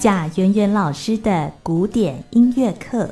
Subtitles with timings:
[0.00, 3.10] 贾圆圆老师的古典音乐课。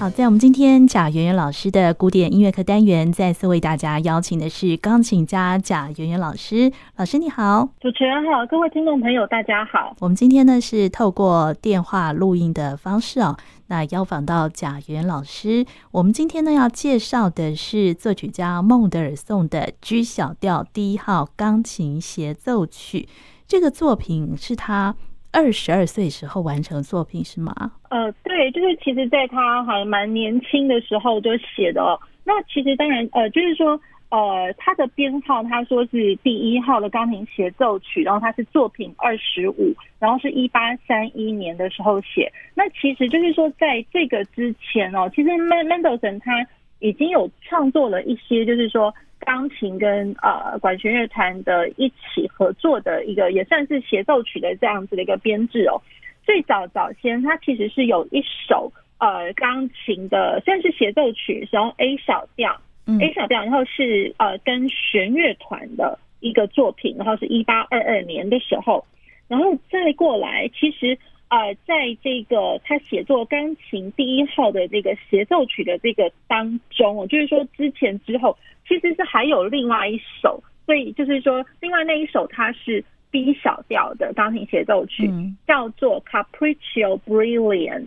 [0.00, 6.72] 好，在我们今天贾圆圆老师的古典音乐课单元，再次为大家邀请的是钢琴家贾圆圆老师。
[6.96, 9.94] 老师你好，主持人好，各位听众朋友大家好。
[10.00, 13.36] 我们今天呢是透过电话录音的方式哦，
[13.72, 15.64] 那邀访到贾元老师。
[15.92, 23.08] 我们今天呢要介绍的是作曲家孟德尔颂的 G 小调第一号钢琴协奏曲，
[23.48, 24.94] 这个作品是他。
[25.34, 27.54] 二十二岁时候完成的作品是吗？
[27.88, 31.98] 呃，对，就是其实在他还蛮年轻的时候就写的哦。
[32.24, 33.80] 那其实当然，呃，就是说，
[34.12, 42.30] 呃，他的编号他说是第一号的钢琴协奏曲，然后他是作品二十五，然后是一八三一年的时候写。
[42.54, 46.46] 那其实就是说，在这个之前哦，其实曼曼德森他
[46.78, 48.94] 已经有创作了一些，就是说。
[49.24, 55.80] 钢琴跟呃管弦乐团的一起合作的一个，也算是协奏曲的这样子的一个编制哦。
[56.24, 68.84] 最早早先，它其实是有一首呃钢琴的，算是协奏曲，然后 A 小调，A 小调，然后是呃跟弦乐团的一个作品，然后是一八二二年的时候，
[69.28, 70.98] 然后再过来，其实。
[71.32, 78.36] 呃，在这个他写作钢琴第一号的这个协奏曲的这个当中，就是说之前之后
[78.68, 87.86] 其实是还有另外一首，所以就是说另外那一首它是 B 小调的钢琴协奏曲，嗯、叫做 Capriccio Brilliant，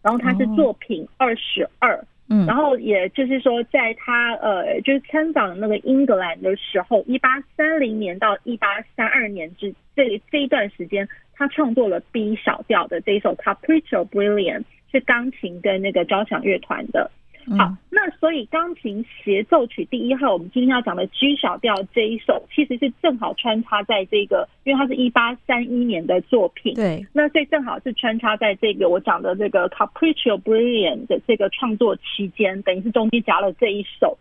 [0.00, 2.00] 然后它是作品二十二，
[2.46, 11.08] 然后也就是说在他呃就是参访那个英格兰的时候，一八三零年到一八三二年之这这一段时间。
[11.36, 14.62] 他创作了 B 小调的这一首 Capriccio Brilliant，
[14.92, 17.10] 是钢琴跟那个交响乐团的。
[17.58, 26.74] 好，那所以钢琴协奏曲第一号，我们今天要讲的 G 小调这一首，其实是正好穿插在这个，因为它是一八三一年的作品。
[26.74, 34.16] 对，那所以正好是穿插在这个我讲的这个 Capriccio Brilliant 的这个创作期间，等于是中间夹了这一首。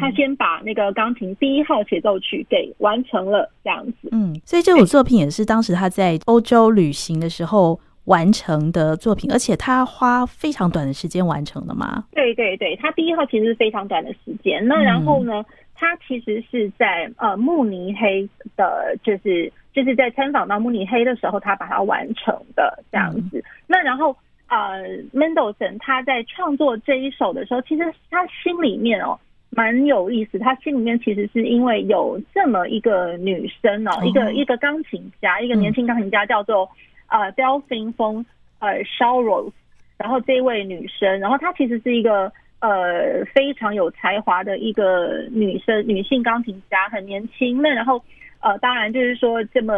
[0.00, 4.08] 他先把那个钢琴第一号协奏曲给完成了，这样子。
[4.12, 12.04] 嗯，所以这首作品也是当时他在欧洲旅行的时候完成的作品，而且他花非常短的时间完成的嘛。
[12.12, 14.66] 对对对，他第一号其实是非常短的时间。
[14.66, 15.44] 那然后呢，
[15.74, 23.38] 他其实是在呃慕尼黑的，就是就是在参访到慕尼黑的时候，他把它完成的这样子。
[23.38, 24.16] 嗯、那然后
[24.48, 24.82] 呃
[25.12, 29.18] ，Mendel 他在创作这一首的时候，其实他心里面哦。
[29.56, 36.68] 蛮有意思，他心里面其实是因为有这么一个女生哦，一个一个钢琴家，一个年轻钢琴家叫做
[37.14, 38.24] 呃 Delphine von
[38.58, 39.52] 呃 Schauroß，
[39.96, 47.62] 然后这位女生，然后她其实是一个呃非常有才华的一个女生，女性钢琴家，很年轻。
[47.62, 48.02] 那然后
[48.40, 49.74] 呃，当然就是说这么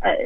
[0.00, 0.16] 呃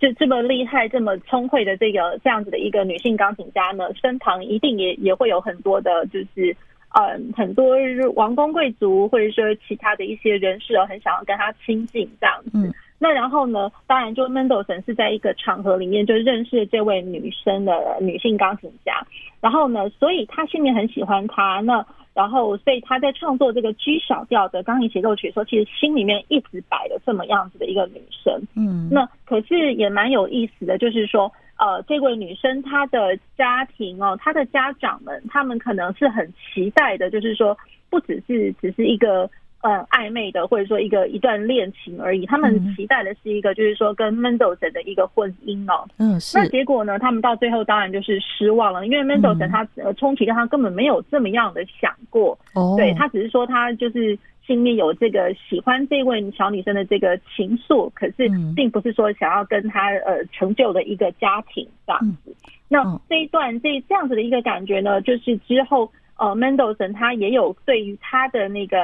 [0.00, 6.56] 就这么厉害、这么聪慧的这个这样子的一个女性钢琴家呢，身旁一定也也会有很多的，就是。
[6.98, 7.76] 嗯，很多
[8.14, 12.50] 王公贵族或者说其他的一些人士哦，很想要跟他亲近这样子。
[12.54, 19.06] 嗯，那然后呢，当然就门德森是在一个场合里面就认识了这位女生的女性钢琴家，
[19.40, 21.60] 然后呢，所以他心里很喜欢她。
[21.60, 28.42] 那然后，所以他在创作这个 G 小调的钢琴协奏曲的时候，其实心里面一直摆着这么样子的一个女生。
[28.56, 31.32] 嗯，那可是也蛮有意思的，就是说。
[31.58, 37.56] 呃，这位女生她的家庭哦，她的家长们，他们可能是很期待的，就是说，
[37.88, 39.30] 不只是只是一个
[39.62, 45.88] 呃暧昧的，或者说一个一段恋情而已，他们期待的是一个，就是说跟 Mendelson 的一个婚姻哦。
[45.98, 46.38] 嗯，是。
[46.38, 54.18] 那结果呢，他们到最后当然就是失望了，因为 Mendelson 他呃充其量他根本没有这么样的想过，哦，对，他只是说他就是。
[54.46, 62.32] 心里有这个喜欢这位小女生的这个情愫，可是并不是说想要跟他呃成就的一个家庭这样子。
[62.68, 68.76] 那这一段这这样子的一个感觉呢，就是之后呃门德森他也有对于他的那个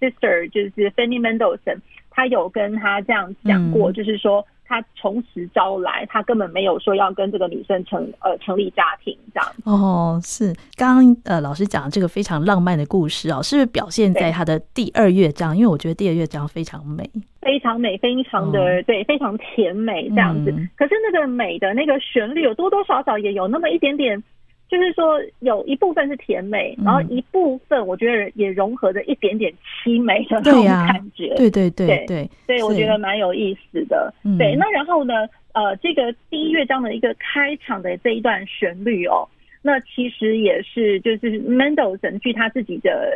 [0.00, 1.78] sister 就是 Fanny Mendelssohn，
[2.10, 4.44] 他有跟他这样讲过，就是说。
[4.68, 10.20] 他从实招来，他根本没有说要跟这个女生成呃成立家庭这样哦。
[10.24, 15.56] 是刚刚呃老师讲的这个非常浪漫的故事哦，是不是表现在他的第二乐章？
[15.56, 17.08] 因为我觉得第二乐章非常美，
[17.40, 20.50] 非常美，非常的、哦、对，非常甜美这样子。
[20.50, 24.20] 嗯、可是那个美的那个旋律，有多多少少也有那么一点点。
[24.68, 29.52] 就是说，有一部分是甜美，嗯、然后一部分我觉得也融合着一点点
[29.84, 31.34] 凄美的那种感觉。
[31.36, 34.12] 对对对对对，所以我觉得蛮有意思的。
[34.36, 35.14] 对，那然后呢，
[35.52, 39.28] 呃，这个第一乐章的一个开场的这一段旋律哦，
[39.62, 43.12] 那其实也是就是门德森据他自己的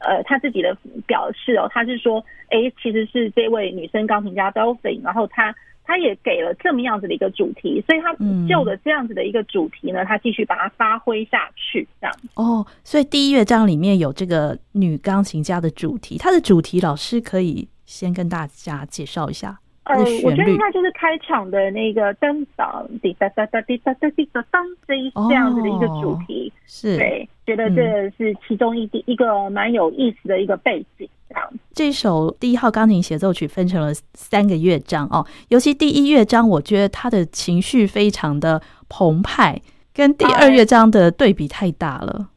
[0.00, 0.76] 呃他自己的
[1.06, 5.54] 表示哦，他是说，哎、欸，其实是这位女生钢琴家 Dolphin，然后他
[5.88, 8.12] 他也给了这么样子的一个主题，所以他
[8.46, 12.14] 就的这样子的一个主题呢，他继续把它发挥下去，这样。
[12.34, 19.58] 哦，所以第一乐章里面有这个女钢琴家的主题，它的主题老师可以先跟大家介绍一下。
[19.88, 27.82] 呃，我觉得应该就是开场的那个噔噔滴哒哒哒滴哒哒滴哒当这一这样子的一个主题，哦、是对，觉得这
[28.16, 31.08] 是其中一一个蛮有意思的一个背景。
[31.30, 38.60] 这样，这首第一号钢琴协奏曲分成了三个乐章哦，尤其第一乐章，我觉得他的情绪非常的
[38.90, 39.58] 澎湃，
[39.94, 42.28] 跟第二乐章的对比太大了。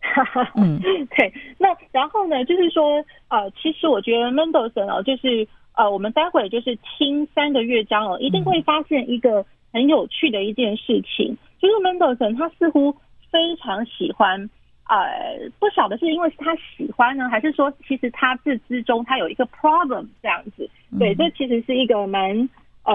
[0.00, 0.80] 哈哈，嗯，
[1.16, 1.32] 对。
[1.58, 5.48] 那然后呢，就是说，呃，其实我觉得 Mendelssohn 哦，就是。
[5.80, 12.94] 呃，我们待会就是听三个乐章哦，一定会发现一个很有趣的一件事情，就是 Mendelssohn 他似乎
[13.32, 14.38] 非常喜欢，
[14.90, 20.68] 呃，不晓得是因为是他喜欢呢，还是说其实他自之中他有一个 problem 这样子，
[20.98, 22.46] 对，这其实是一个蛮
[22.84, 22.94] 呃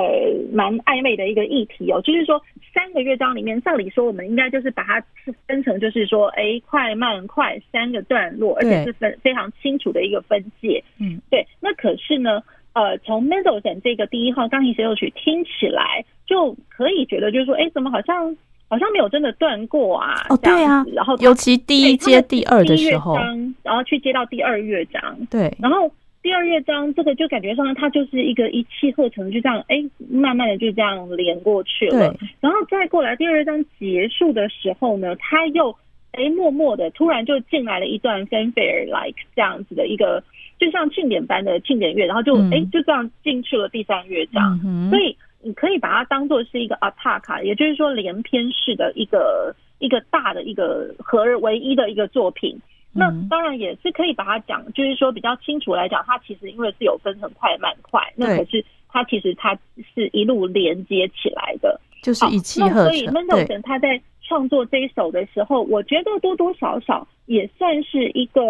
[0.53, 2.39] 蛮暧昧的一个议题哦，就是说
[2.71, 5.03] 三个乐章里面，照理说我们应该就是把它
[5.47, 12.43] 分成就是说，哎，快慢快三个段落，而且是分非常清楚的一个分界，嗯，对，那可是呢？
[12.75, 18.35] 呃，从 Mendelssohn 这个第一号钢琴协奏曲听起来，就可以觉得就是说，哎，怎么好像
[18.67, 20.25] 好像没有真的断过啊？
[20.29, 20.83] 哦，对啊。
[20.93, 23.15] 然后，尤其第一接第二的时候，
[23.63, 25.55] 然后去接到第二乐章，对。
[25.57, 25.89] 然后
[26.21, 32.09] 第二乐章这个就感觉上它就是一个一气呵成，就这样，哎，慢慢的就这样连过去了。
[32.09, 32.27] 对。
[32.41, 35.73] 然后再过来第二乐章结束的时候呢，它又
[36.11, 40.21] 哎默默的突然就进来了一段 fanfare like 这样子的一个。
[40.57, 52.55] 就像庆典般的庆典乐，然后就哎、就这样进去了第三乐章，嗯、所以你可以把它当做是一个 attacca，也就是说连篇式的一个一个大的一个合而为一的一个作品。
[52.93, 59.53] 嗯、那当然也是可以把它讲，就是说比较清楚来讲，它其实因为是有分成快慢快，那可是它其实它
[59.93, 62.75] 是一路连接起来的，就是一气呵成。
[62.77, 68.41] 那所以 Mendelssohn 他在创作这一首的时候，我觉得多多少少也算是一个。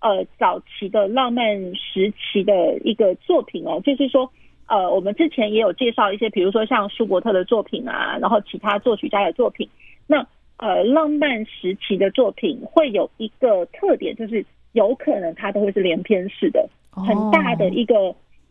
[0.00, 1.44] 呃，早期的浪漫
[1.76, 4.30] 时期的一个作品哦，就是说，
[4.66, 9.68] 呃，我们之前也有介绍一些，比如说像舒伯特的作品啊，然后其他作曲家的作品。
[10.06, 10.26] 那
[10.56, 14.42] 呃，浪漫时期的作品会有一个特点，就是
[14.72, 17.94] 有可能它都会是连篇式的，很大的一个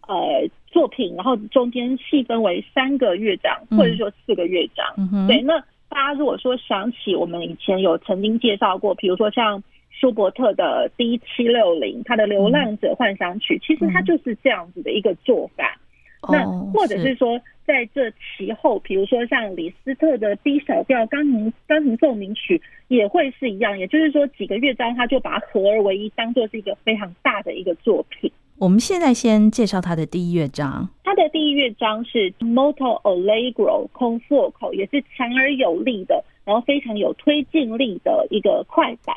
[0.07, 4.85] 呃作品，然后中间细分为三个乐章，或者说四个乐章。
[5.11, 5.59] 嗯、对，那
[5.89, 9.63] 大家如果说想起我们以前有曾经介绍过，比如说像。
[9.99, 15.77] 舒伯特的 D 七六零，他的《流浪者幻想曲》嗯，其实它就是这样子的一个做法。
[16.21, 23.77] 嗯、那或者是说，在这其后，比如说像李斯特的 D 小调钢琴钢琴奏鸣曲，也会是一样。
[23.77, 28.31] 也就是说，几个乐章，他就把它合而为一，当做是一个非常大的一个作品。
[28.57, 30.89] 我们现在先介绍他的第一乐章。
[31.05, 39.15] 他的第一乐章是 Molto Allegro con fuoco，也是强而有力的，然后非常有推进力的一个快板。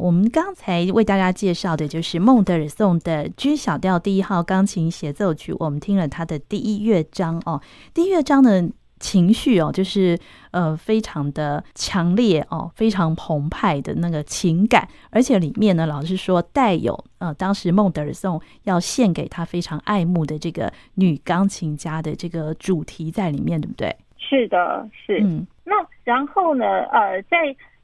[0.00, 7.60] 我们刚才为大家介绍的就是孟德尔颂的 G 小调第一号钢琴协奏曲，我们听了它的第一乐章哦，
[7.92, 8.70] 第一乐章的。
[9.02, 10.18] 情绪哦，就是
[10.50, 23.96] 呃，非常的强烈哦，非常澎湃的那个情感，而且里面呢，老师说带有呃，当时孟德尔颂要献给他非常爱慕的这个女钢琴家的这个主题在里面，对不对？
[24.18, 25.18] 是的，是。
[25.22, 27.38] 嗯，那然后呢，呃，在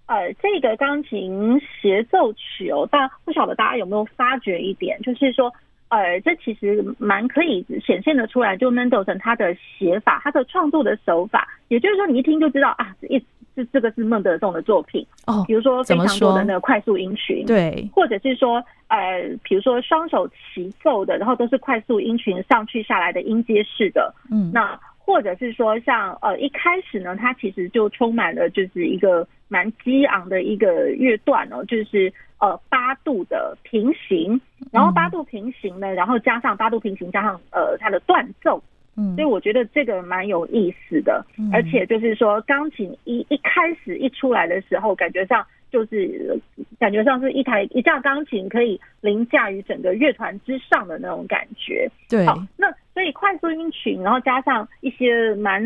[0.07, 5.53] 呃这个钢琴协奏曲哦，但不晓得大家有没有发觉一点，就是说。
[5.89, 15.45] 呃，这其实蛮可以显现的出来，就 Mendelssohn 他的写法，他的创作的手法，也就是说，你一听就知道啊，这一这这个是孟德尔颂的作品哦。
[15.47, 32.13] 比如说非常多的那个快速音群，对，或者是说呃，比如说双手齐奏的，然后都是快速音群上去下来的音阶式的，嗯，那或者是说像呃一开始呢，它其实就充满了就是一个蛮激昂的一个乐段哦，就是。
[32.39, 34.39] 呃，八度的平行，
[34.71, 38.63] 然后八度平行呢，然后加上八度平行，加上呃它的断奏，
[38.95, 46.39] 嗯，所以我觉得这个蛮有意思的，嗯，而且就是说钢琴一一开始一出来的时候，感觉上就是
[46.79, 55.63] 感觉上是一台一架钢琴可以凌驾于整个乐团之上的那种感觉，对，好，那所以快速音群，然后加上一些蛮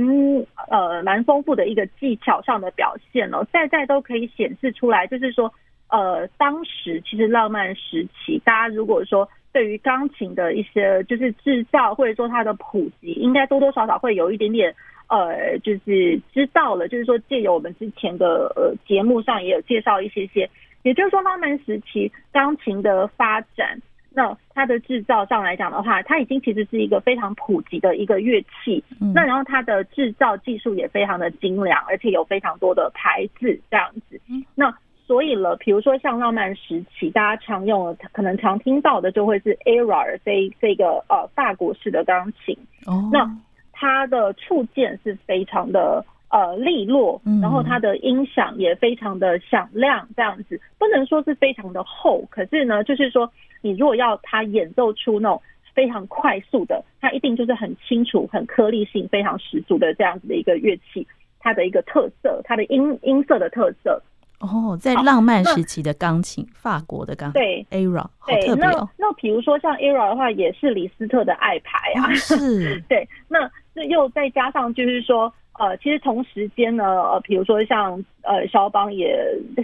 [0.68, 5.54] 呃蛮丰富的一个技巧上的表现哦，在在都可以显示出来，就是说。
[5.92, 14.72] 呃，当时其实浪漫时期，大家如果说对于钢琴的一些就是制造或者说它的普及，应该多多少少会有一点点
[15.08, 20.48] 呃，就是知道了，就是说借由我们之前的呃节目上也有介绍一些些，
[20.84, 23.76] 也就是说浪漫时期钢琴的发展，
[24.12, 34.20] 那它的制造上来讲的话，它已经其实是一个非常普及的一个乐器，嗯、那然后它的制造技术也非常的精良，而且有非常多的牌子这样子，
[34.54, 34.74] 那。
[35.10, 42.56] 所以了，比如说像浪漫时期，大家常用的，可能常听到的就会是 Erard 这这个呃法国式的钢琴。
[42.86, 43.28] 哦，那
[43.72, 55.42] 它的触键是非常的呃利落，然后它的音响也非常的响亮，这样子不能说是非常的厚，可是呢，就是说你如果要它演奏出那种
[55.74, 61.06] 非常快速的，它一定就是很清楚、很颗粒性非常十足的这样子的一个乐器，
[61.38, 64.02] 它的一个特色，它的音音色的特色。
[64.40, 68.88] 哦，在浪漫时期的钢琴，法国的钢琴，对，Erard，好特别哦。
[68.96, 73.06] 那那比如说像 Erard 的话，也是李斯特的爱牌啊，哦、是， 对。
[73.28, 79.14] 那那又再加上就是说，呃，其实同时间呢，呃，比如说像呃肖邦也，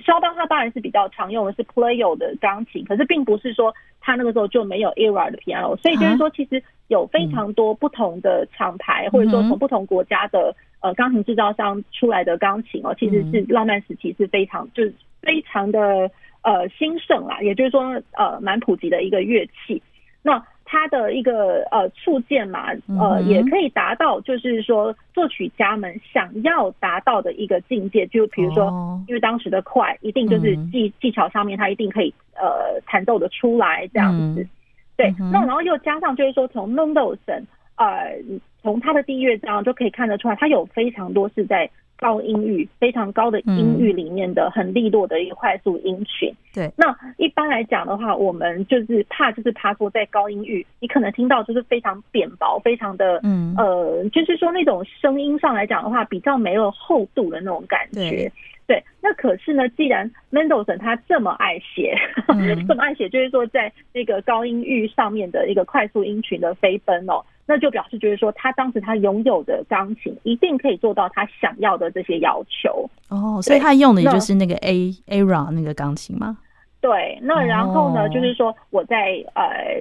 [0.05, 10.55] 肖邦他当然是比较常用的是 Pleyel 的钢琴，可是并不是说他那个时候就没有 Erard 的 piano，所以就是说其实有非常多不同的厂牌，嗯、或者说从不同国家的。
[10.81, 16.09] 呃，钢琴制造商出来的钢琴哦，其实是浪漫时期是非常、嗯、就是非常的
[16.43, 19.83] 呃兴盛啦，也就是说呃蛮普及的一个乐器。
[20.23, 22.67] 那它的一个呃触键嘛，
[22.99, 34.43] 呃也可以达到就是说作曲家们想要达到的一个境界，就比如说，哦、因为当时的快一定就是技技巧上面，它一定可以呃弹奏的出来这样子。
[34.43, 34.51] 嗯、
[34.97, 37.45] 对，那然后又加上就是说从 Mendelssohn
[37.77, 38.19] 呃。
[38.63, 46.33] 从他的第一乐章就可以看得出来，他有非常多是在高音域、非常高的音域里面的很利落的一个快速音群。
[46.53, 58.11] 对，那一般来讲的话，我们就是怕就是怕说在高音域，你可能听到就是非常扁薄、非常的嗯呃，就是说那种声音上来讲的话，比较没有厚度的那种感觉。
[58.11, 58.33] 对，
[58.67, 61.95] 对，那可是呢，既然 Mendelssohn 他这么爱写，
[62.29, 67.25] 嗯、 这么爱写，就是说在那个高音域上面的一个快速音群的飞奔哦。
[67.49, 76.39] 那就表示，就是说，他当时他拥有的钢琴一定可以做到他想要的这些要求哦，所以他用的也就是那个 A Erard 那个钢琴吗？
[76.81, 79.81] 对，那然后呢，就是说我在呃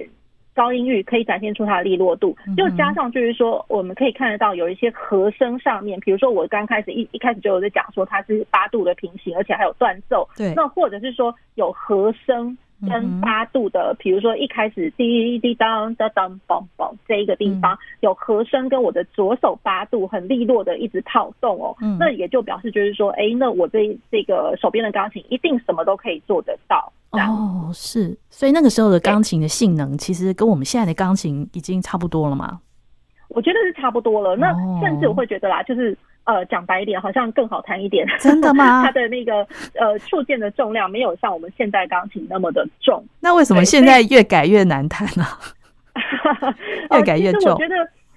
[0.54, 12.56] 高音域可以展现出它的利落度，又加上就是说，我们可以看得到有一些和声上面，比如说我刚开始一一开始就有在讲说它是八度的平行，而且还有断奏，对，那或者是说有和声。
[12.86, 26.92] 跟八度的，比如说一开始滴滴当当当梆梆这一个地方有和声，跟我的左手八度很利落的一直跳动哦，那也就表示就是说，哎，那我这这个手边的钢琴一定什么都可以做得到。
[27.12, 32.60] 哦，是，所以那个时候的钢琴的性能其实跟我们现在的钢琴已经差不多了吗？
[33.28, 34.36] 我觉得是差不多了。
[34.36, 35.96] 那甚至我会觉得啦，就是。
[36.26, 38.06] 呃，讲白一点，好像更好弹一点。
[38.20, 38.82] 真的吗？
[38.86, 43.04] 它的那个呃触键的重量没有像我们现代钢琴那么的重。
[43.20, 45.24] 那为什么现在越改越难弹呢？
[46.92, 47.52] 越改越重。
[47.52, 47.74] 我觉得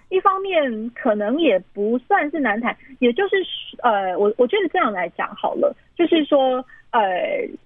[0.09, 3.35] 一方面可能也不算是难弹，也就是
[3.83, 7.01] 呃，我我觉得这样来讲好了，就是说呃，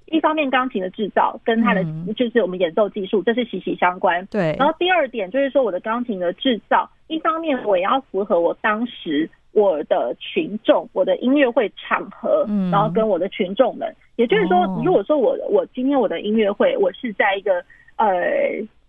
[0.08, 1.82] 一方面钢琴的制造跟它的
[2.18, 4.26] 就是我们演奏技术，这是息息相关。
[4.26, 4.54] 对。
[4.60, 13.96] 然后第二点就是说，我的钢琴的制造，一方面我也要符合我当时我的群众，我的音乐会场合，然后跟我的群众们。
[14.18, 17.64] 也就是说，如果说我我今天我的音乐会，我是在一个
[17.96, 18.12] 呃，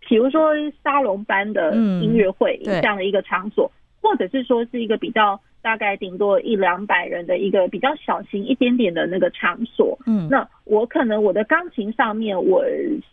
[0.01, 0.51] 比如说
[0.83, 3.71] 沙龙般的音乐会这样的一个场所，
[4.03, 5.41] 或者是说是一个比较。
[5.65, 12.63] 大概顶多一两百人的一个比较小型一点点的那个场所，嗯，那我可能我的钢琴上面，我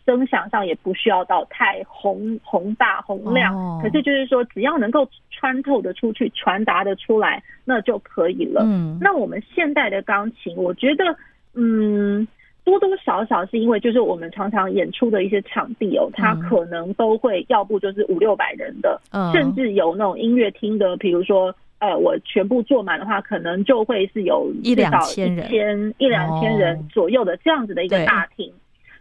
[0.04, 8.62] 声响上也不需要到太宏宏大洪亮，哦，可是就是说只要能够穿透的出去，传达的出来，那就可以了。
[8.66, 11.16] 嗯，那我们现代的钢琴，我觉得，
[11.54, 12.28] 嗯，
[12.64, 21.54] 多多少少是因为就是我们常常演出的一些场地哦，它可能都会要不就是五六百人的，嗯，甚至有那种音乐厅的，比如说。
[21.82, 24.72] 呃，我全部坐满的话，可能就会是有一
[25.04, 28.48] 千人，一两千人左右的这样子的一个大厅。
[28.50, 28.54] 哦。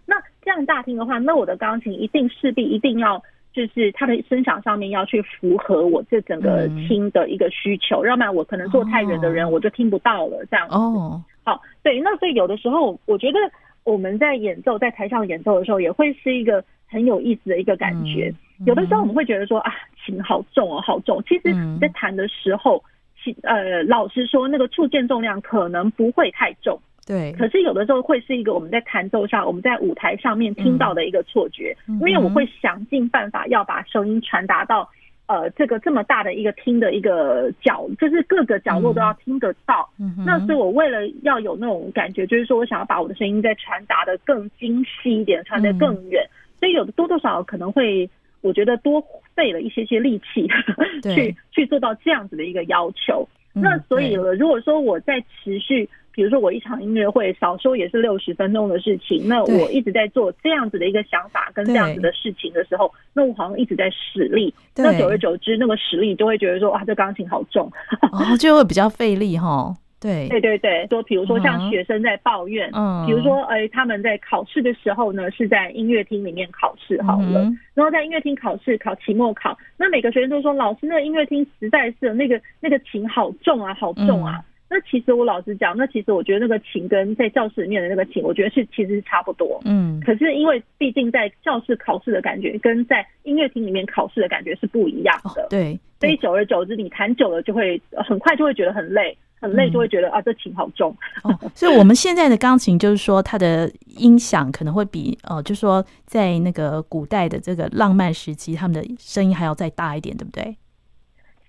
[0.07, 3.21] 那这样大厅的话，那我的钢琴一定势必一定要
[3.53, 10.43] 就是它的声响上面要去符合我这整个厅的一个需求，要不然我可能坐太远的人我就听不到了。
[10.49, 10.73] 这样子。
[10.73, 11.21] 哦。
[11.43, 13.37] 好，对，那所以有的时候我觉得
[13.83, 18.33] 我们在演奏在台上演奏的时候，也会是一个很有意思的一个感觉。
[18.59, 19.71] 嗯、有的时候我们会觉得说啊。
[20.05, 21.23] 琴好重哦，好重！
[21.27, 22.83] 其实你在弹的时候，
[23.23, 27.31] 其、嗯、呃，老实说，那个触键重量可能不会太重，对。
[27.33, 34.89] 可是有的时候会是一个我们在弹奏上，我们在舞台上面听到的一个错觉，嗯、因为我会想尽办法要把声音传达到
[35.27, 39.87] 呃这个这么大的一个听的一个角，就是各个角落都要听得到。
[39.99, 48.09] 嗯、那所以我为了要有那种感觉，就是说我想要把我的声音再传达的更精细一点，传得更远、嗯，所以有的多多少少可能会。
[48.41, 49.01] 我觉得多
[49.35, 50.47] 费了一些些力气，
[51.13, 53.27] 去去做到这样子的一个要求。
[53.53, 64.53] 嗯、那所以了，如果说我在持续，比如说我一场音乐会少说也是六十分钟的事情，那我一直在做这样子的一个想法跟这样子的事情的时候，那我好像一直在使力。
[64.75, 67.69] 那久而久之，那个使力就会觉得说，哇，这钢琴好重，
[68.13, 69.75] 哦，就会比较费力哈。
[70.01, 70.27] 对。
[70.27, 84.39] 对对对，说比如说像学生在抱怨，嗯，比如说哎他们在考试的时候呢，是在音乐厅里面考试好了，嗯，然后在音乐厅考试考期末考，那每个学生都说老师那个音乐厅实在是那个那个琴好重啊，好重啊。
[84.39, 89.99] 嗯，那其实我老实讲，那其实我觉得那个琴跟在教室里面的那个琴，我觉得是其实是差不多，嗯。
[89.99, 95.77] 可是因为毕竟在教室考试的感觉跟在音乐厅里面考试的感觉是不一样的，哦，对。
[96.01, 99.17] 所以久而久之，你弹久了就会很快就会觉得很累。
[99.41, 100.95] 很累就会觉得、嗯、啊，这琴好重。
[101.23, 110.55] 哦，所以我们现在的钢琴就是说，它的音响可能会比呃，就是说在那个古代的这个浪漫时期，他们的声音还要再大一点，对不对？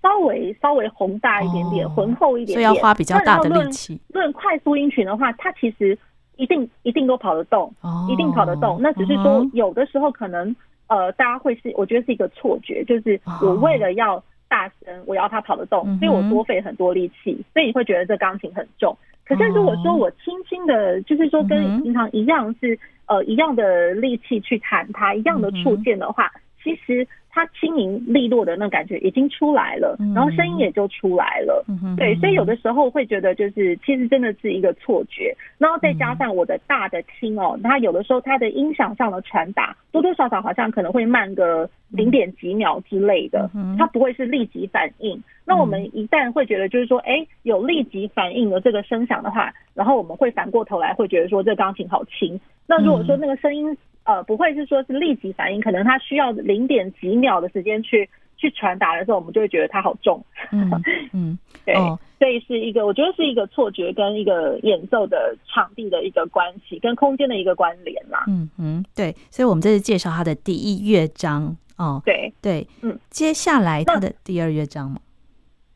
[0.01, 4.01] 稍微稍微宏大一点点，浑、哦、厚一点点，所以要花比较大的力气。
[4.07, 5.95] 论快速音群的话，它其实
[6.37, 8.79] 一定一定都跑得动，哦、一定跑得动。
[8.81, 10.55] 那只是说有的时候可能
[10.87, 14.23] 呃，大家会是我觉得是一个错觉，就是我为了要。
[14.53, 18.95] 大声，我要他跑得动，所以我多费很多力气，所以你会觉得这钢琴很重。
[19.25, 26.31] 可是如果说我轻轻的，就是说跟平常一样是呃一样的力气去弹它，一样的触键的话，
[26.63, 27.07] 其实。
[27.35, 31.65] 它轻盈利落的那感觉已经出来了，然后声音也就出来了。
[31.67, 35.35] 嗯、对，所以有的时候会觉得就是其实真的是一个错觉。
[35.57, 45.19] 然后再加上我的大的听哦，它有的时候它的音响上的传达多多少少好像可能会慢个零点几秒之类的，它不会是立即反应。
[45.43, 52.39] 那我们一旦会觉得就是说，哎，有立即反应的这个声响的话，然后我们会反过头来会觉得说这钢琴好轻。
[52.67, 53.75] 那如果说那个声音。
[54.05, 60.23] 呃，不会是说是立即反应，可能它需要零点几秒的时间去去传达的时候，我们就会觉得它好重。
[60.51, 60.69] 嗯
[61.13, 68.25] 嗯，对、哦，所以是一个我觉得是一个错觉跟一个演奏的场地的一个关系，跟空间的一个关联啦。
[68.27, 72.01] 嗯嗯，对，所以我们这是介绍它的第一乐章哦。
[72.03, 74.99] 对对，嗯，接下来它的第二乐章嘛。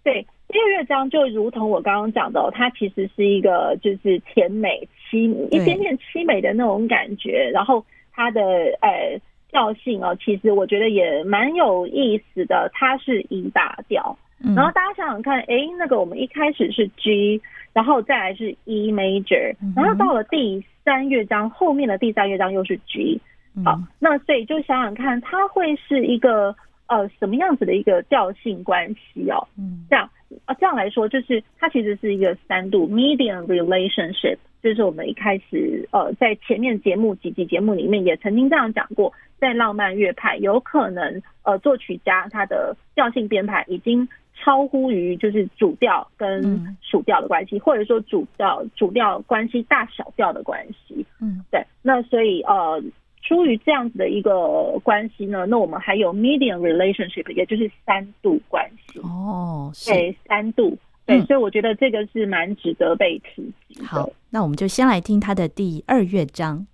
[0.04, 7.86] 对，第二乐章就如同我刚刚讲的，它其实是一个就是甜美凄一点点凄美的那种感觉，然后。
[8.18, 8.42] 它的
[8.82, 12.70] 呃调性哦，其实我觉得也蛮有意思的。
[12.74, 14.18] 它是一大调，
[14.56, 17.40] 然后大家想想看，哎，那个我们一开始是 G，
[17.74, 23.22] 然后再来是 E major，然后到了第三乐章后面的第三乐章又是 G。
[23.64, 26.56] 好，那所以就想想看，它会是一个
[26.88, 29.48] 呃什么样子的一个调性关系哦？
[29.58, 30.10] 嗯，这样
[30.46, 34.38] 啊，这样来说，就是它其实是一个三度 medium relationship。
[34.68, 51.06] 就是我们一开始呃，在前面节目几集节目里面也曾经这样讲过，在浪漫乐派有可能呃，作曲家他的调性编排已经超乎于就是主调跟属调的关系，嗯、或者说主调主调关系大小调的关系。
[51.22, 51.66] 嗯，对。
[51.82, 52.84] 那所以呃，
[53.22, 59.00] 出于这样子的一个关系呢，那我们还有 medium relationship，也就是三度关系。
[59.00, 60.78] 哦，对，三度。
[61.08, 63.86] 对，所以我觉得这个是蛮值得被提及的。
[63.86, 66.68] 好，那我们就先来听他的第二乐章。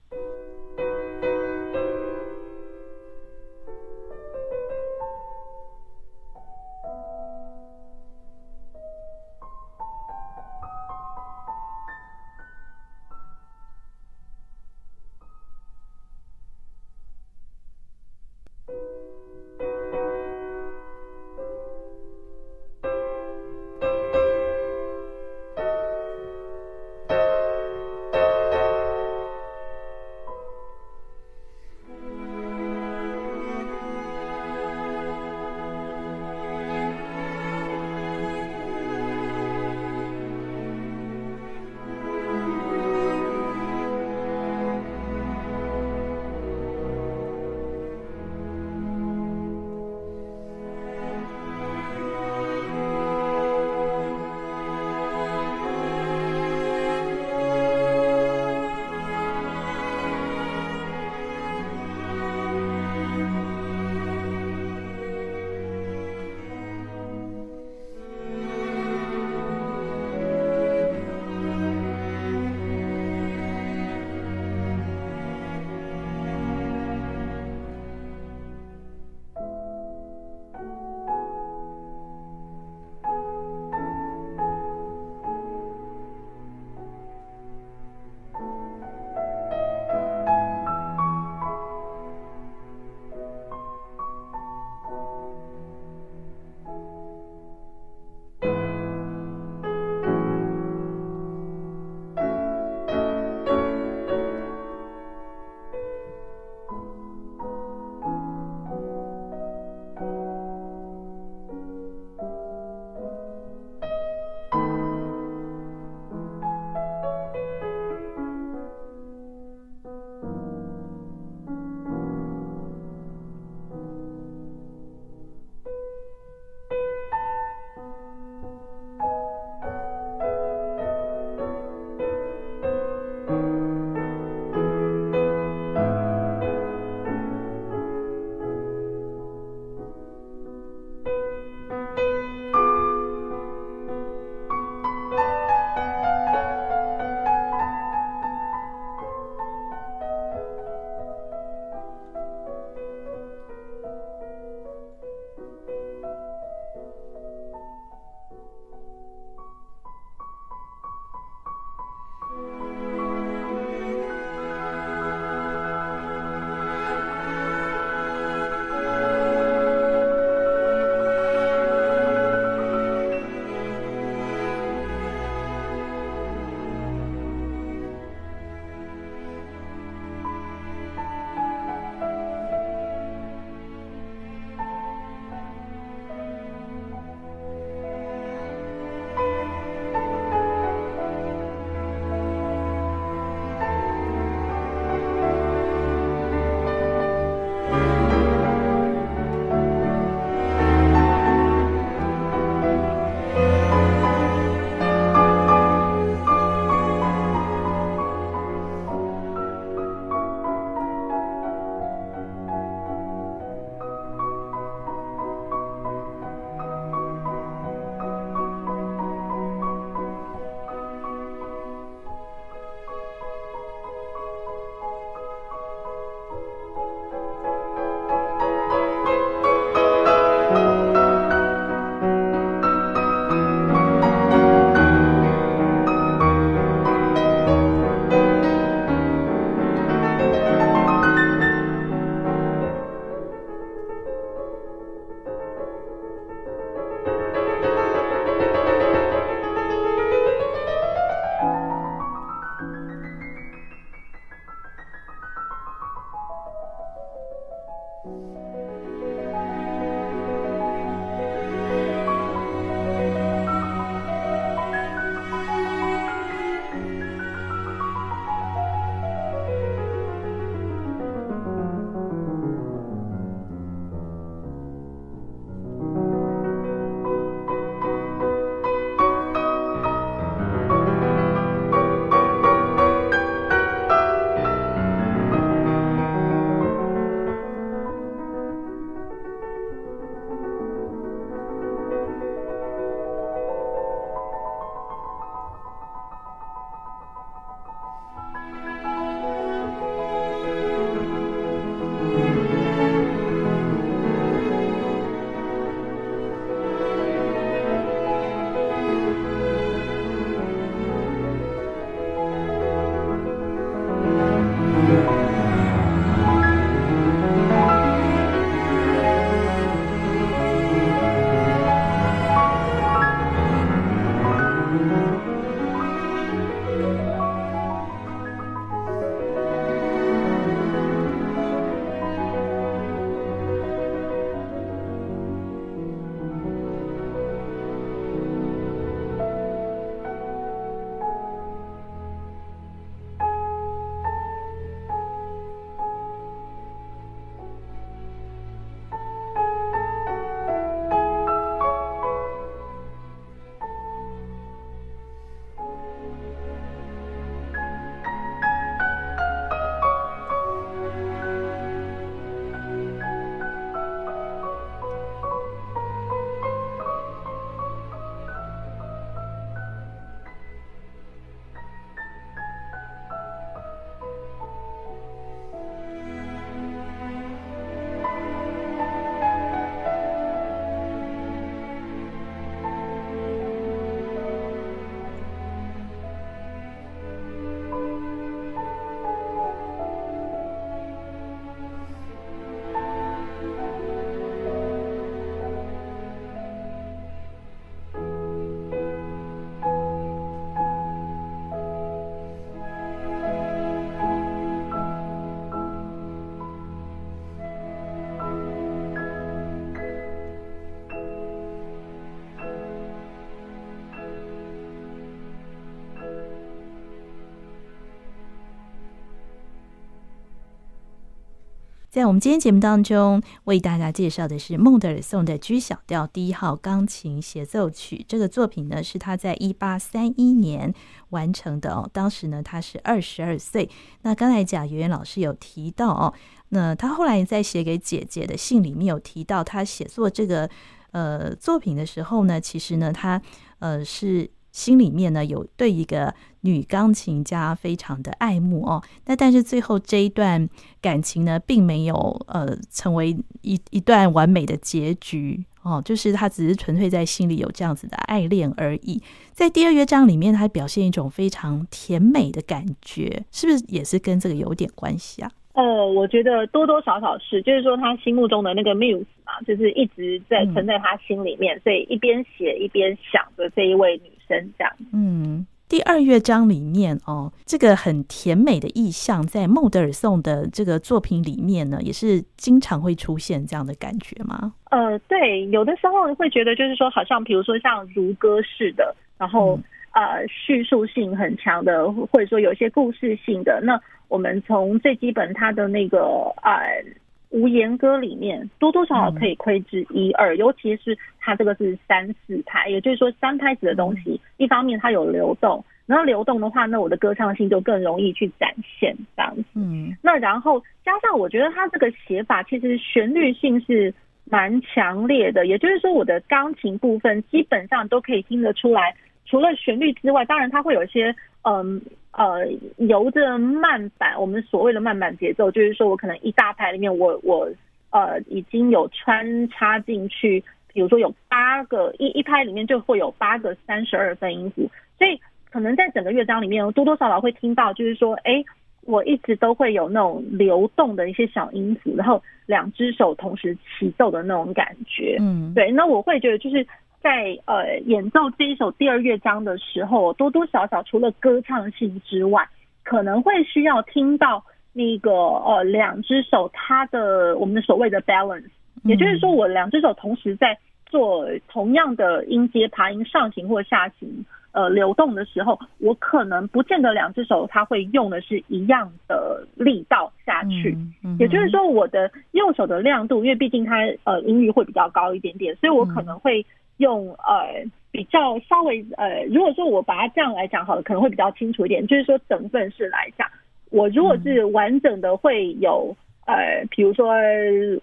[421.93, 428.03] 在我们今天节目当中，为大家介绍的是孟德尔颂的 G 小调第一号钢琴协奏曲。
[428.07, 430.73] 这个作品呢，是他在一八三一年
[431.11, 431.87] 完成的哦。
[431.93, 433.69] 当时呢，他是二十二岁。
[434.01, 436.11] 那刚才贾圆圆老师有提到哦，
[436.49, 440.49] 那他后来在写给姐姐的信里面有提到，他写作这个
[440.93, 443.21] 呃作品的时候呢，其实呢，他
[443.59, 444.31] 呃是。
[444.53, 450.47] 心里面呢，有对一个女钢琴家非常的爱慕哦，那但是最后这一段
[450.79, 451.95] 感情呢，并没有
[452.27, 459.01] 呃成为一一段完美的结局哦，就是他只是纯粹在心里有这样子的爱恋而已。
[459.31, 465.31] 在第二乐章里面，他表现一种非常甜美的感觉，是不是也是跟这个有点关系啊？
[465.53, 474.73] 呃，我觉得多多少少是，就是说他心目中的那个 muse 嘛，就是一直在存在他心里面，嗯、所以一边写一边想着这一位女生这样。
[474.91, 484.53] 嗯，第二乐章里面哦，这个很甜美的意象，在孟德尔颂的这个作品里面呢，也是经常会出现这样的感觉吗？
[484.71, 489.57] 呃，对，有的时候会觉得就是说，好像比如说像如歌式的，然后、
[489.93, 493.79] 嗯、呃叙述性很强的，或者说有一些故事性的那。
[494.09, 495.99] 我们从最基本它的那个
[496.43, 496.85] 呃
[497.33, 509.43] 无言歌里面，多多少少可以窥知一二，尤其是它这个是三四拍，也就是说三拍子的东西，一方面它有流动，然后流动的话，那我的歌唱性就更容易去展现这样子。
[509.55, 513.91] 嗯，那然后加上我觉得它这个写法其实旋律性是
[514.25, 518.95] 蛮强烈的，也就是说我的钢琴部分基本上都可以听得出来，
[519.33, 521.81] 除了旋律之外，当然它会有一些嗯。
[522.15, 522.45] 呃，
[522.77, 527.49] 由着慢板，我们所谓的慢板节奏，就是说我可能一大拍里面我，我我
[527.89, 534.69] 呃已经有穿插进去，比如说有八个一一拍里面就会有八个三十二分音符，
[534.99, 535.19] 所以
[535.49, 538.45] 可能在整个乐章里面，多多少少会听到，就是说，哎，
[538.81, 546.63] 我一直都会有那种流动的一些小音符，然后两只手同时齐奏的那种感觉，嗯，对，那我会觉得就是。
[547.03, 552.47] 在呃演奏这一首第二乐章的时候，多多少少除了歌唱性之外，
[552.81, 554.41] 可能会需要听到
[554.71, 558.49] 那个呃两只手它的我们的所谓的 balance，
[558.85, 570.77] 也就是说我两只手同时在做同样的音阶爬音上行或下行呃流动的时候，我可能不见得两只手它会用的是一样的力道下去，
[571.19, 573.75] 也就是说我的右手的亮度，因为毕竟它
[574.05, 576.45] 呃音域会比较高一点点，所以我可能会。
[576.77, 581.85] 用呃比较稍微呃，如果说我把它这样来讲好了，可能会比较清楚一点。
[581.85, 583.27] 就是说整份式来讲，
[583.69, 585.95] 我如果是完整的会有
[586.25, 587.13] 呃，比如说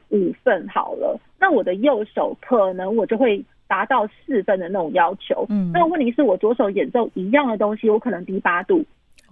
[0.09, 5.47] 五份好了，那我的右手可能我就会达到四分的那种要求。
[5.49, 8.85] 嗯，那问题是我左手演奏一样的东西，我可能低八度。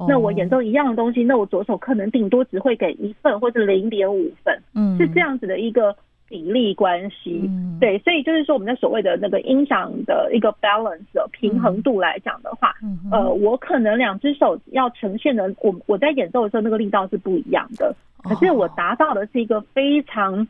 [0.07, 4.57] 那我演奏一样的东西，那我左手可能顶多只会给一份或者零点五份。
[4.73, 5.97] 嗯，是这样子的一个。
[6.29, 20.47] 比例关系，嗯、对，所以就是说，我们的所谓的那个音响的一个 balance 的平衡度来讲的话，嗯、呃，我可能两只手要呈现的，我我在演奏的时候那个力道是不一样的，可是我达到的是一个非常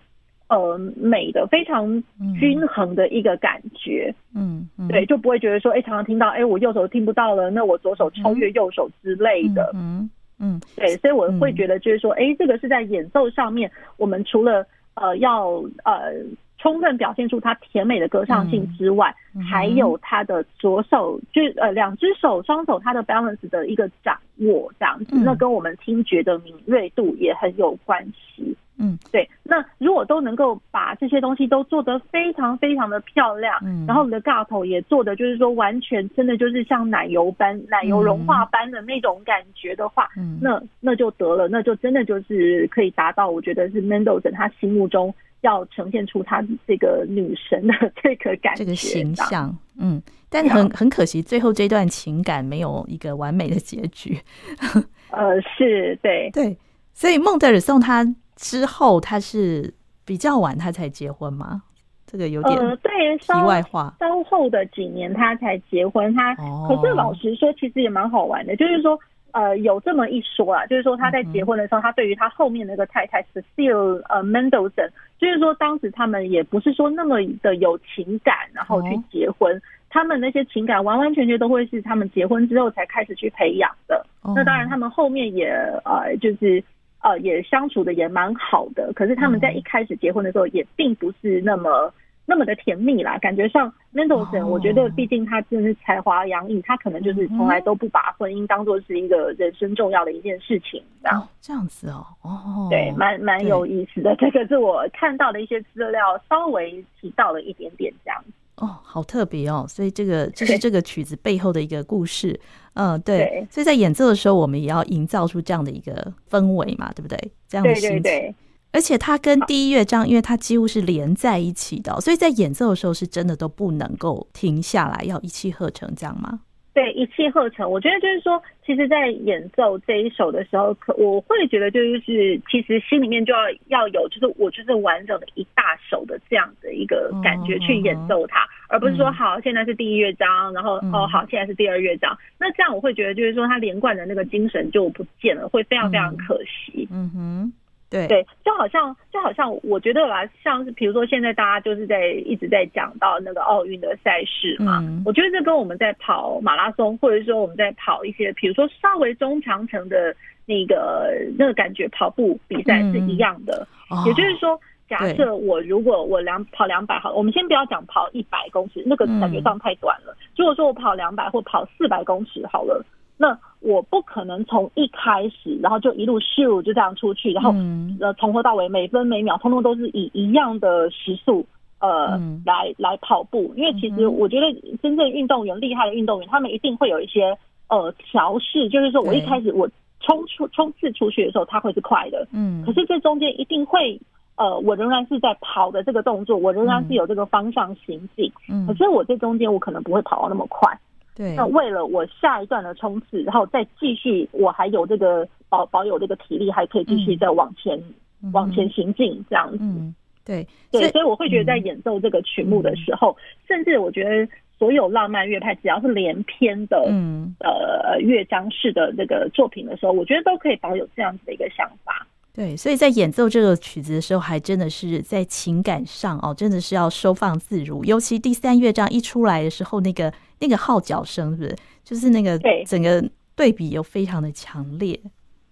[0.49, 2.03] 呃美的、非常
[2.39, 4.89] 均衡的一个感觉，嗯，嗯。
[4.89, 10.11] 对，就不会觉得说，哎、欸，常常听到，哎、欸，我右手听不到了，那我左手超越右手之类的，嗯
[10.41, 14.67] 嗯，对，所以我会觉得就是说，哎、欸，这个是在演奏上面，我们除了
[15.01, 16.13] 呃，要呃
[16.59, 28.57] 充分表现出他甜美的歌唱性之外，嗯嗯、还有他的左手，就呃两只手双手他的 balance 的一个掌握，这样子，嗯、那跟我们听觉的敏锐度也很有关系。
[28.81, 29.29] 嗯，对。
[29.43, 45.13] 那如果都能够把这些东西都做得非常非常的漂亮，嗯，然后你的 legato 也做的就是说完全真的就是像奶油般、奶油融化般的那种感觉的话，嗯，那那就得了，那就真的就是可以达到，我觉得是 Mendelssohn 他心目中
[45.43, 49.57] 要呈现出她这个女神的这个感觉、这个形象。
[49.79, 54.19] 嗯，但很很可惜，最后这段情感没有一个完美的结局。
[55.11, 56.57] 呃，是对对，
[56.93, 58.07] 所以孟德尔送他。
[58.41, 59.75] 之后他是
[60.05, 61.61] 比较晚他才结婚吗？
[62.07, 63.93] 这个有点呃，对，题外话。
[63.99, 68.97] 稍后的几年他才结婚，他、哦、可是老实说，其实也蛮好玩的，就是说
[69.39, 84.05] 呃有这么一说啊，就是说他在结婚的时候，嗯、他对于他后面那个太太 Cecile 呃 Mendelssohn，就是说当时他们也不是说那么的有情感，然后去结婚，哦、他们那些情感完完全全都会是他们结婚之后才开始去培养的。
[84.23, 85.49] 哦、那当然他们后面也
[85.85, 86.63] 呃就是。
[87.01, 91.95] 呃，也相处的也蛮好的，可是他们在一开始结婚的时候，也并不是那么
[92.31, 108.33] 那么的甜蜜啦，感觉上 Mendelssohn，我觉得毕竟他真的是才华洋溢，他可能就是从来都不把婚姻当做是一个人生重要的一件事情，这样、哦、这样子哦，哦，对，蛮蛮有意思的，这个是我看到的一些资料，稍微提到了一点点这样子。
[108.57, 112.39] 哦，好特别哦，所以这个就是这个曲子背后的一个故事，
[112.75, 117.17] 嗯，对，对，所以在演奏的时候，我们也要营造出这样的一个氛围嘛，对不对？
[117.49, 118.03] 这样的心情。
[118.03, 118.35] 对对对
[118.73, 126.41] 而且它跟第一乐章，因为它几乎是连在一起的，所以在演奏的时候是真的都不能够停下来，要一气呵成，这样吗？
[126.75, 127.69] 对，一气呵成。
[127.69, 146.87] 我觉得就是说，其实，在演奏这一首的时候，可我会觉得就是，其实心里面就要要有，就是我就是完整的一大首的这样的一个感觉去演奏它，嗯、而不是说好现在是第一乐章，然后哦好现在是第二乐章，那这样我会觉得就是说，它连贯的那个精神就不见了，会非常非常可惜。
[146.93, 147.53] 嗯，嗯哼。
[147.91, 160.15] 对对，就好像就好像，我觉得吧，像是比如说现在大家就是在一直在讲到那个奥运的赛事嘛，嗯，我觉得这跟我们在跑马拉松，或者说我们在跑一些，比如说稍微中长程的
[160.45, 163.67] 那个那个感觉跑步比赛是一样的。
[163.91, 170.15] 嗯，也就是说，假设我如果我两跑两百好，我们先不要讲跑一百公尺，那个感觉上太短了。
[170.37, 172.85] 如果说我跑两百或跑四百公尺好了。
[173.21, 177.53] 那我不可能从一开始，然后就一路咻就这样出去，然后
[178.01, 181.45] 呃从头到尾每分每秒通通都是以一样的时速
[181.81, 184.47] 呃、嗯、来来跑步，因为其实我觉得
[184.81, 187.37] 真正运动员厉害的运动员，他们一定会有一些
[187.69, 189.69] 呃调试，就是说我一开始我
[190.01, 194.01] 冲出冲刺出去的时候，他会是快的，嗯，可是这中间一定会
[194.37, 200.73] 呃我仍然是在跑的这个动作，我仍然是有这个方向行进，嗯，可是我这中间我可能不会跑到那么快。
[201.19, 207.77] 对，那为了我下一段的冲刺，然后再继续，我还有这个保保有这个体力，还可以继续再往前、
[208.23, 209.59] 嗯、往前行进这样子。
[209.61, 209.93] 嗯、
[210.25, 210.47] 对。
[210.71, 222.07] 对，所以我会觉得在演奏这个曲目的时候，嗯、甚至我觉得所有浪漫乐派只要是连篇的，嗯呃乐章式的这个作品的时候，我觉得都可以保有这样子的一个想法。
[222.39, 227.85] 对，所以在演奏这个曲子的时候，还真的是在情感上哦，真的是要收放自如。
[227.85, 231.57] 尤其第三乐章一出来的时候，那个那个号角声，是不是？
[231.83, 234.97] 就是那个整个对比又非常的强烈。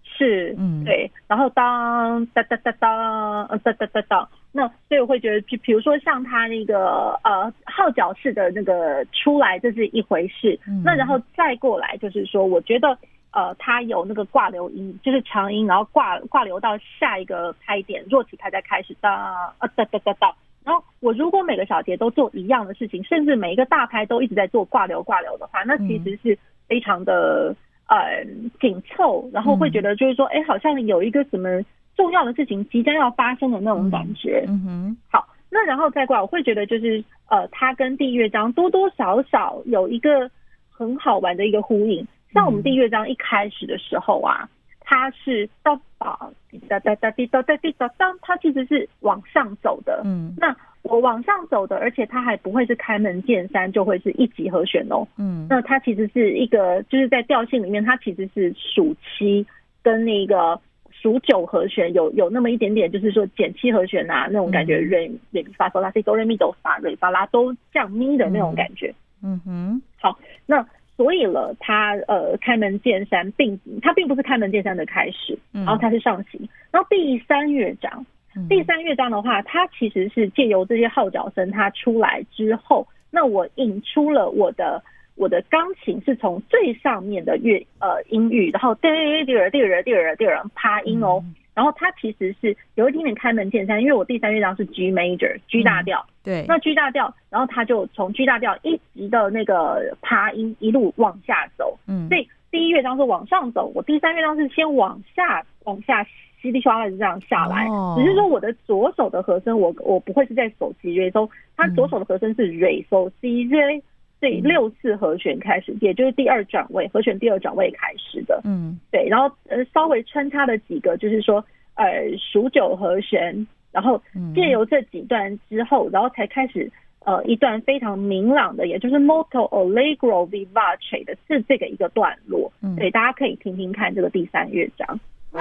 [0.01, 1.11] 是，嗯，对。
[1.27, 10.57] 然后当哒哒哒当，哒哒哒当，那所以我会觉得，就比如说像他那个呃号角式的那个出来，这是一回事。
[10.65, 12.97] 嗯、那然后再过来，就是说，我觉得。
[13.31, 19.13] 呃，它有那个挂留音，就是长音，然后挂挂留到下一个拍点，弱起拍再开始哒
[19.57, 20.33] 啊哒哒哒哒。
[20.63, 27.55] 然后我如果每个小节都做一样的事情，甚至每一个大拍都一直在做挂留挂留的话，那其实是非常的
[27.87, 28.25] 呃
[28.59, 31.61] 紧凑，然后会觉得就是说，哎，好像有一个什么
[31.95, 34.43] 重要的事情即将要发生的那种感觉。
[34.47, 34.97] 嗯哼。
[35.09, 40.29] 好，那然后再过来，我会觉得就是呃，它跟第一乐章多多少少有一个
[40.69, 42.05] 很好玩的一个呼应。
[42.33, 44.47] 像我们第一乐章一开始的时候啊，
[44.81, 50.01] 它是到啊滴哒哒哒滴哒哒滴哒当，它其实是往上走的。
[50.05, 55.07] 嗯，那我往上走的，而且它还不会是开门见山就会是一级和弦哦。
[55.17, 59.45] 嗯，那它其实是一个，就是在调性里面，它其实是属七
[59.81, 60.59] 跟那个
[60.91, 68.93] 属九和弦有有那么一点点，就是说减七和弦啊那种感觉，瑞瑞咪发嗦拉西哆瑞咪哆发瑞发拉都降咪的那种感觉。
[69.23, 70.65] 嗯哼，好，那。
[70.97, 76.49] 所以了，他呃开门见山，并他并不是开门见山的开始，然后他是上行。
[76.71, 78.03] 然后第三乐章，
[78.49, 84.83] 第三乐章的话，它其实是借由这些号角声，它出来之后，那我引出了我的
[85.15, 91.23] 我的钢琴是从最上面的乐呃音域，然后第二第二第二第二第二趴音哦。
[91.57, 106.05] 然后它其实是有一点点开门见山，因为我第三乐章是 G major G 大调，嗯，对，那 G 大调，然后它就从 G 大调一直的那个爬音一路往下走，嗯，所以第一乐章是往上走，我第三乐章是先往下往下
[106.39, 113.81] 稀里哗啦的这样下来，哦，只是说我的左手的和声我我不会是在手 C 瑞收，它左手的和声是瑞收 C 瑞，
[114.19, 121.43] 所以六次和弦开始，也就是第二转位和弦第二转位开始的，嗯，对，然后呃稍微穿插了几个，就是说
[121.75, 121.85] 呃
[122.17, 124.01] 属九和弦，然后
[124.33, 126.71] 借由这几段之后，然后才开始
[127.05, 134.99] 呃一段非常明朗的，也就是 molto allegro vivace 的是这个一个段落，嗯，对，大家可以听听看这个第三乐章。
[135.33, 135.39] 之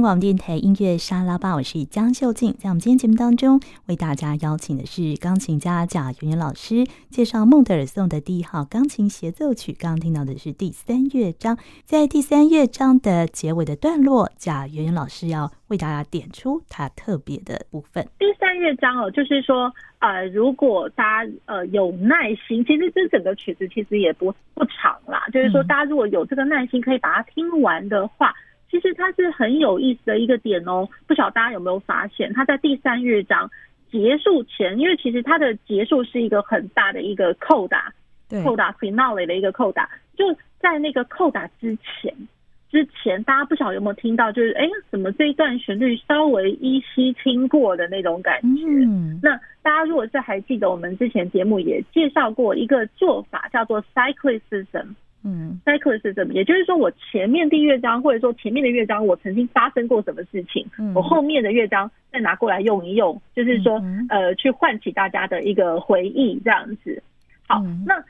[0.00, 2.54] 声广播电台音乐沙拉吧，我是江秀静。
[2.54, 9.74] 在我们今天节目当中，为大家邀请的是钢琴家贾圆圆老师，介绍孟德尔颂的第一号钢琴协奏曲。
[9.78, 18.08] 刚刚听到的是第三乐章，在第三乐章的结尾的段落，贾圆圆老师要为大家点出它特别的部分。
[18.18, 25.26] 第三乐章哦，就是说，呃，如果大家呃有耐心，其实这整个曲子其实也不不长啦。
[25.30, 28.32] 就是说，大家如果有这个耐心，可以把它听完的话。
[28.70, 33.50] 其实它是很有意思的一个点哦，不晓得大家有没有发现，它在第三乐章
[33.90, 37.92] 结束前，因为其实它的结束是一个很大的一个扣打，
[38.44, 42.14] 扣打 finale 的一个扣打，就在那个扣打之前，
[42.70, 48.64] 之前大家不晓得有没有听到，就是哎，怎么这一段旋律稍微依稀听过的那种感觉？
[48.64, 54.94] 嗯，那大家如果是还记得，我们之前节目也介绍过一个做法，叫做 cyclicism。
[55.22, 67.02] 嗯，cyclicism，也就是说，我前面第一乐章或者说前面的乐章，我曾经发生过什么事情，嗯、我后面的乐章再拿过来用一用，就是说，嗯、呃，去唤起大家的一个回忆，这样子。
[67.46, 68.02] 好，嗯、那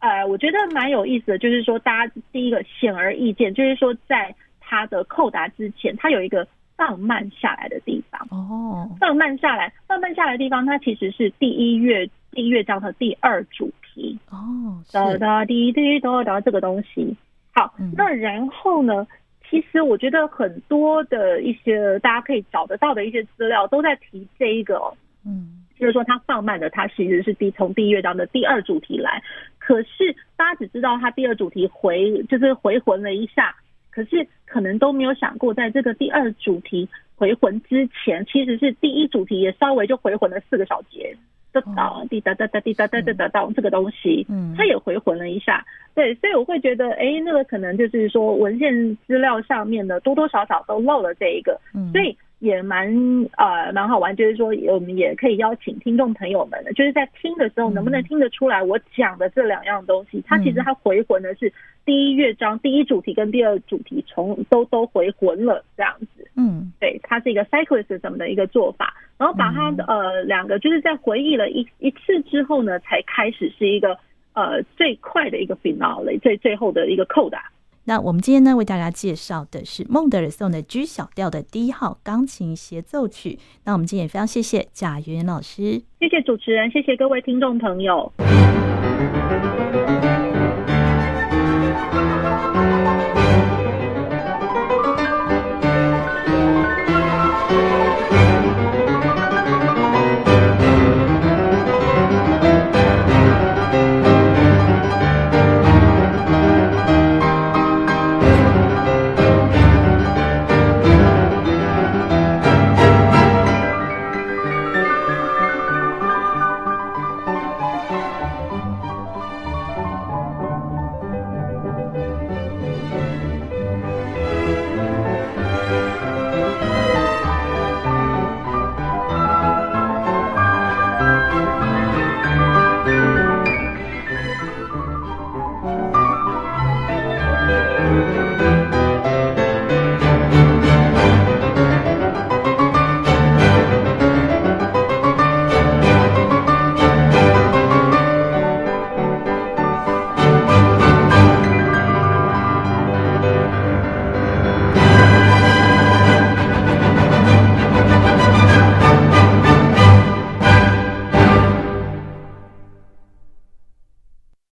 [0.00, 6.46] 呃，我觉得蛮有意思的，就是说，大家第一个显而易见，就是说，在它的扣答之前，它有一个
[6.76, 8.20] 放慢下来的地方。
[8.30, 13.42] 哦，放慢下来，放慢下来的地方，它其实是第一乐第一乐章的第二
[13.94, 14.16] 主。
[14.30, 17.16] 哦，哒哒滴滴哒哒这个东西，
[17.54, 19.06] 好，嗯、那然后呢？
[19.50, 24.80] 其实我觉得很多的一些大家可以找得到的一些资料都在提这一个，
[25.26, 29.22] 嗯，就是说它放慢的，它其实是第从第一乐章的第二主题来，
[29.58, 33.54] 可是大家只知道它第二主题回就是回魂了一下，
[33.90, 41.14] 可是可能都没有想过，在这个第二主题回魂之前，其实是第一主题也稍微就回魂了四个小节。
[41.52, 52.92] 哒哒滴答哒哒滴答哒哒哒哒，这个东西，嗯，他也回魂了一下，对，所以我会觉得，哎，那个可能就是说文献资料上面的多多少少都漏了这一个，嗯，所以也蛮
[53.36, 61.52] 呃蛮好玩，就是说我们也可以邀请听众朋友们，就是在听的时候能不能听得出来，我讲的这两样东西，它其实它回魂的是
[61.84, 68.92] 第一乐章第一主题跟第二主题从都都回魂了这样子，嗯，对，它是一个 cyclicism 的一个做法。
[69.18, 73.96] 然后把它的呃两个就是在回忆了一一次之后呢，才开始是一个
[74.32, 77.52] 呃最快的一个 finale 最最后的一个扣打。
[77.84, 83.38] 那我们今天呢为大家介绍的是孟德尔颂的 G 小调的第一号钢琴协奏曲。
[83.64, 88.12] 那我们今天也非常谢谢贾云老师，谢谢主持人，谢谢各位听众朋友。